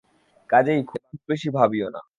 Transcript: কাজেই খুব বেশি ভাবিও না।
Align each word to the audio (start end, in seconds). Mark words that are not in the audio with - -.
কাজেই 0.49 0.81
খুব 0.89 1.01
বেশি 1.29 1.49
ভাবিও 1.57 1.87
না। 1.89 2.01